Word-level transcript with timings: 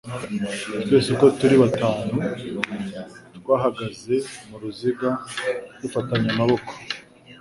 Twese 0.83 1.09
uko 1.15 1.25
turi 1.37 1.55
batanu 1.63 2.15
twahagaze 3.37 4.15
muruziga 4.49 5.09
dufatanye 5.81 6.27
amaboko 6.33 6.71